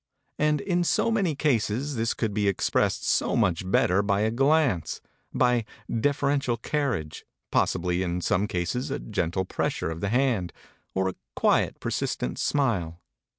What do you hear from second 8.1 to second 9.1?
some cases a